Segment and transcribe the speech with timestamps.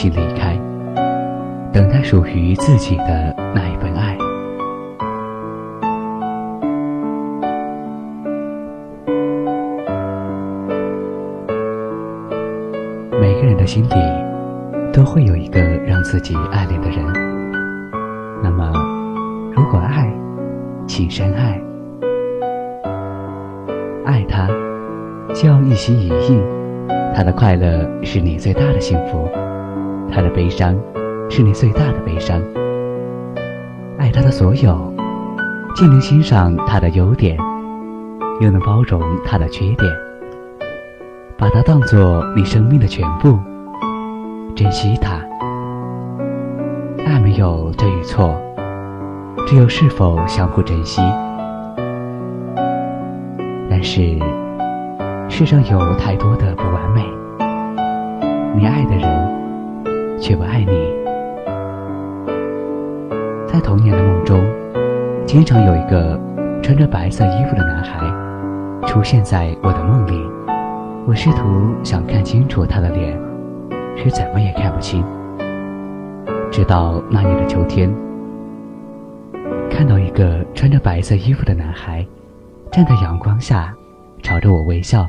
[0.00, 0.56] 请离开，
[1.72, 4.16] 等待属于自己的那一份爱。
[13.20, 13.88] 每个人的心里
[14.92, 17.04] 都会有一个让自己爱恋的人。
[18.40, 18.72] 那么，
[19.56, 20.08] 如果爱，
[20.86, 21.60] 请深爱，
[24.04, 24.46] 爱他，
[25.34, 26.40] 就要一心一意。
[27.16, 29.28] 他的快乐是你最大的幸福，
[30.12, 30.74] 他的悲伤
[31.30, 32.40] 是你最大的悲伤。
[33.98, 34.92] 爱他的所有，
[35.74, 37.36] 既能欣赏他的优点，
[38.40, 39.92] 又能包容他的缺点，
[41.36, 43.38] 把他当做你生命的全部，
[44.54, 45.20] 珍惜他。
[47.06, 48.34] 爱没有对与错，
[49.46, 51.02] 只有是否相互珍惜。
[53.70, 54.18] 但是。
[55.30, 57.04] 世上有太多的不完美，
[58.56, 59.47] 你爱的人
[60.20, 60.72] 却不爱你。
[63.46, 64.44] 在童年的梦中，
[65.26, 66.18] 经常有一个
[66.62, 67.98] 穿着白色衣服的男孩
[68.86, 70.22] 出现在我的梦里。
[71.06, 73.18] 我试图想看清楚他的脸，
[73.96, 75.02] 却怎么也看不清。
[76.50, 77.90] 直到那年的秋天，
[79.70, 82.06] 看到一个穿着白色衣服的男孩
[82.70, 83.74] 站在阳光下，
[84.22, 85.08] 朝着我微笑。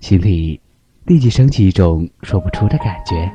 [0.00, 0.60] 心里
[1.04, 3.32] 立即升起一种说不出的感觉。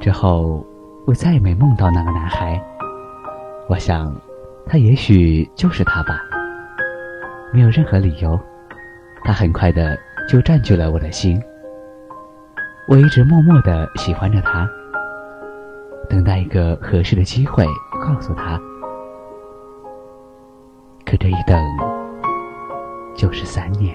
[0.00, 0.64] 之后，
[1.06, 2.58] 我再也没梦到那个男孩。
[3.68, 4.10] 我想，
[4.66, 6.22] 他也许就是他吧。
[7.52, 8.40] 没有任何理由，
[9.22, 11.38] 他很快的就占据了我的心。
[12.88, 14.66] 我一直默默的喜欢着他，
[16.08, 17.66] 等待一个合适的机会
[18.02, 18.58] 告诉他。
[21.04, 21.62] 可这一等，
[23.14, 23.94] 就是三年。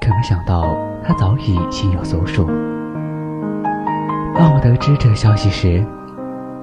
[0.00, 0.76] 可没想到
[1.08, 2.46] 他早已心有所属。
[4.34, 5.82] 当我得知这个消息时，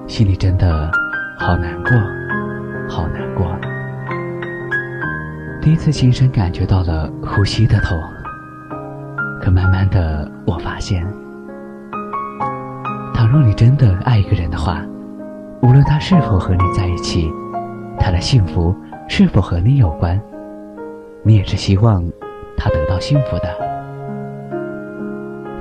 [0.06, 0.88] 心里真的
[1.36, 1.90] 好难过，
[2.88, 3.44] 好难过。
[5.60, 8.00] 第一次亲身感觉到了呼吸的痛。
[9.42, 11.04] 可慢慢的，我发现，
[13.12, 14.80] 倘若你真的爱一个人的话，
[15.60, 17.28] 无论他是否和你在一起，
[17.98, 18.72] 他的幸福
[19.08, 20.20] 是否和你有关，
[21.24, 22.00] 你也是希望。
[22.56, 23.65] 他得到幸福的，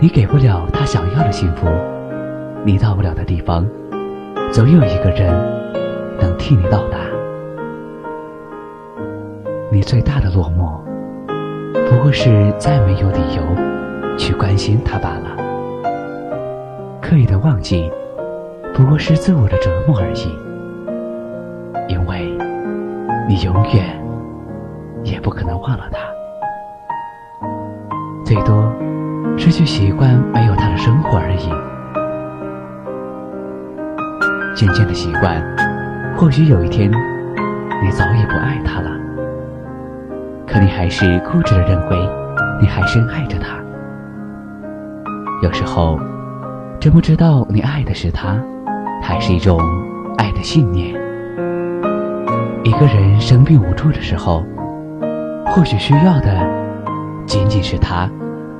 [0.06, 1.66] 你给不了他想要的幸福，
[2.64, 3.68] 你到不了的地方，
[4.52, 5.34] 总有一个人
[6.20, 7.00] 能替你到达。
[9.72, 10.78] 你最大的落寞，
[11.90, 15.36] 不过是再没有理由去关心他罢了。
[17.02, 17.92] 刻意的忘记，
[18.76, 20.38] 不过是自我的折磨而已。
[21.92, 22.30] 因为，
[23.28, 24.00] 你永远
[25.04, 25.98] 也不可能忘了他。
[28.24, 28.72] 最多
[29.38, 31.50] 失去习惯没有他的生活而已。
[34.56, 35.44] 渐渐的习惯，
[36.18, 38.90] 或许有一天，你早已不爱他了。
[40.48, 42.10] 可你还是固执的认为，
[42.62, 43.58] 你还深爱着他。
[45.44, 46.00] 有时候，
[46.80, 48.40] 真不知道你爱的是他，
[49.02, 49.60] 还是一种
[50.18, 50.96] 爱的信念。
[52.64, 54.44] 一个人生病无助的时候，
[55.48, 56.66] 或许需要的。
[57.28, 58.08] 仅仅是他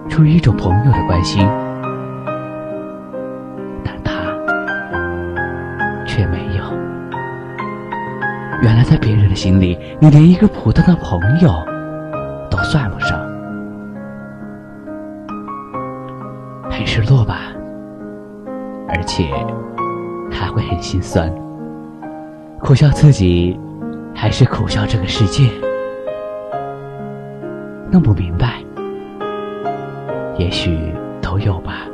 [0.10, 1.46] 出于一种朋友的关心，
[3.84, 4.14] 但他
[6.08, 6.64] 却没有。
[8.62, 11.52] 原来在别人的心里，你连一个普通的朋友
[12.50, 13.20] 都算不上，
[16.72, 17.52] 很失落吧？
[18.88, 19.26] 而且
[20.32, 21.30] 还会很心酸，
[22.60, 23.60] 苦笑自己，
[24.14, 25.50] 还是苦笑这个世界？
[27.92, 28.64] 弄不明白，
[30.38, 30.78] 也许
[31.22, 31.88] 都有吧。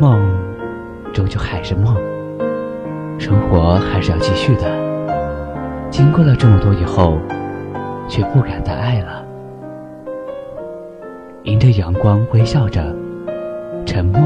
[0.00, 0.20] 梦
[1.12, 1.96] 终究还是梦，
[3.18, 4.64] 生活还是要继续的。
[5.90, 7.18] 经过了这么多以后，
[8.08, 9.24] 却不敢再爱了。
[11.44, 12.94] 迎着阳光微笑着，
[13.86, 14.20] 沉默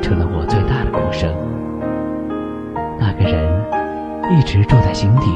[0.00, 1.32] 成了我最大的哭声。
[2.98, 3.64] 那个人
[4.30, 5.26] 一直住在心底。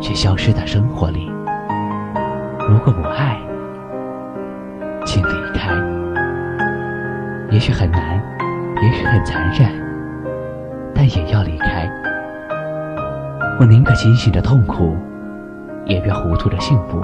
[0.00, 1.33] 却消失在生活里。
[2.74, 3.38] 如果不爱，
[5.06, 5.70] 请离开。
[7.48, 8.20] 也许很难，
[8.82, 9.70] 也许很残忍，
[10.92, 11.88] 但也要离开。
[13.60, 14.96] 我宁可清醒着痛苦，
[15.86, 17.00] 也别糊涂着幸福。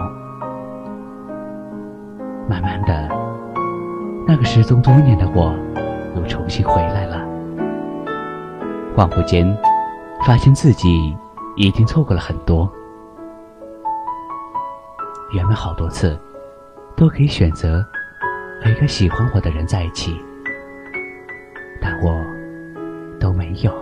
[2.49, 3.09] 慢慢的，
[4.27, 5.55] 那个失踪多年的我，
[6.17, 7.25] 又重新回来了。
[8.97, 9.57] 恍惚间，
[10.27, 11.17] 发现自己
[11.55, 12.69] 已经错过了很多。
[15.32, 16.19] 原本好多次，
[16.97, 17.85] 都可以选择
[18.62, 20.21] 和一个喜欢我的人在一起，
[21.81, 22.12] 但我
[23.21, 23.73] 都没有。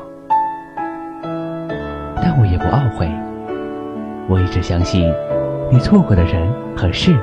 [2.16, 3.08] 但我也不懊悔，
[4.28, 5.10] 我一直相信，
[5.72, 7.18] 你错过的人和事，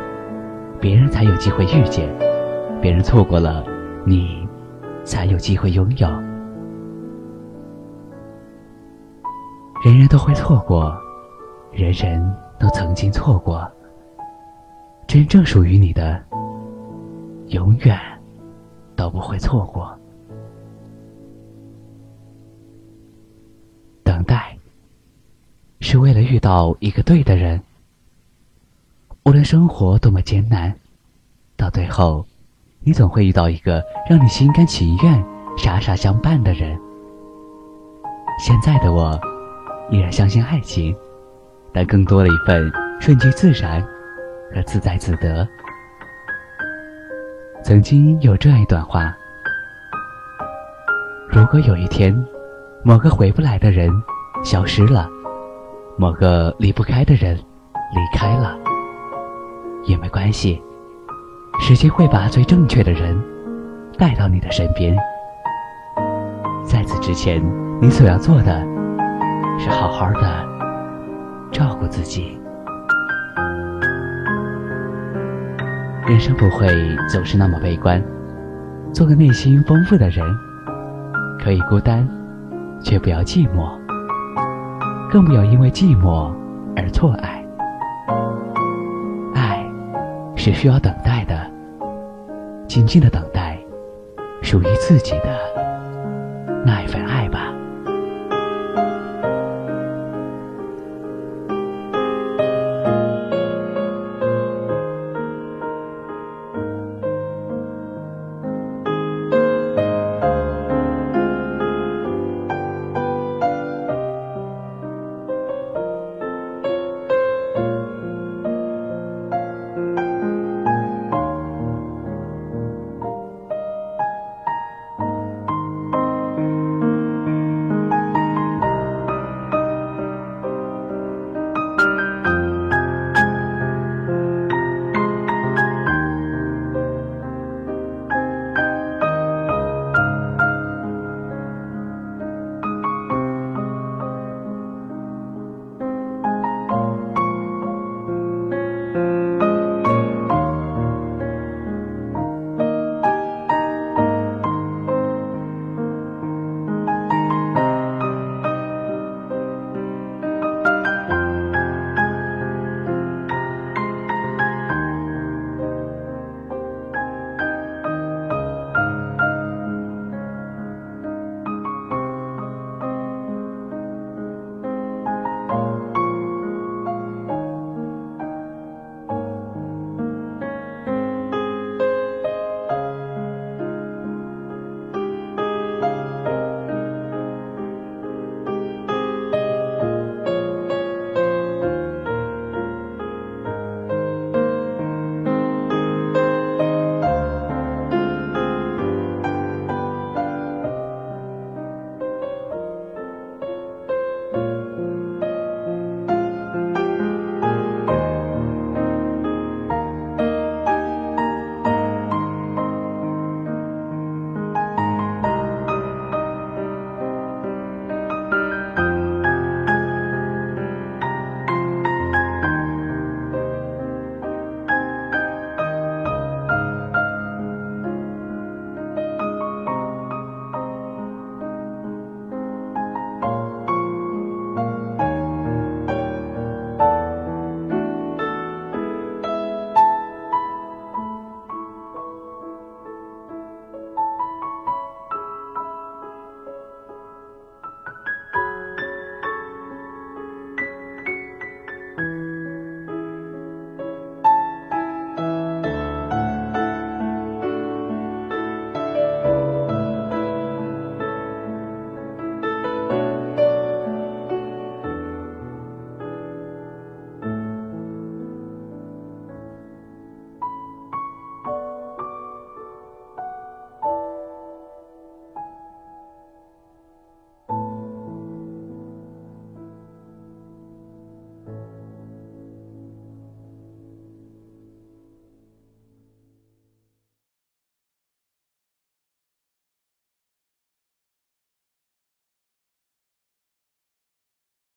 [0.79, 2.09] 别人才有机会遇见；
[2.81, 3.63] 别人错过了，
[4.05, 4.47] 你
[5.03, 6.07] 才有机会拥有。
[9.83, 10.91] 人人都会错过，
[11.71, 13.71] 人人都曾经错过。
[15.07, 16.21] 真正属于你的，
[17.47, 17.99] 永远
[18.95, 19.97] 都不会错过。
[24.03, 24.57] 等待，
[25.79, 27.61] 是为了遇到一个对的人。
[29.23, 30.73] 无论生活多么艰难，
[31.55, 32.25] 到最后，
[32.81, 35.23] 你总会遇到一个让你心甘情愿、
[35.57, 36.77] 傻傻相伴的人。
[38.39, 39.19] 现在的我。
[39.91, 40.95] 依然相信爱情，
[41.71, 43.87] 但更多了一份顺其自然
[44.53, 45.47] 和自在自得。
[47.63, 49.15] 曾经有这样一段话：
[51.29, 52.15] 如果有一天，
[52.83, 53.89] 某个回不来的人
[54.43, 55.09] 消失了，
[55.97, 58.57] 某个离不开的人离开了，
[59.85, 60.61] 也没关系，
[61.59, 63.19] 时间会把最正确的人
[63.97, 64.95] 带到你的身边。
[66.63, 67.41] 在此之前，
[67.81, 68.75] 你所要做的。
[69.57, 70.45] 是好好的
[71.49, 72.37] 照顾自己。
[76.07, 76.67] 人生不会
[77.09, 77.99] 总是那么悲观，
[78.93, 80.23] 做个内心丰富的人。
[81.39, 82.07] 可以孤单，
[82.79, 83.71] 却不要寂寞，
[85.11, 86.31] 更不要因为寂寞
[86.75, 87.43] 而错爱。
[89.33, 89.65] 爱
[90.35, 91.35] 是需要等待的，
[92.67, 93.57] 静静的等待
[94.43, 95.39] 属于自己的
[96.63, 97.24] 那一份爱。